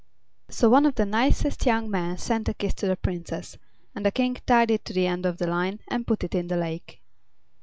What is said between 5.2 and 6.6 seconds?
of the line and put it in the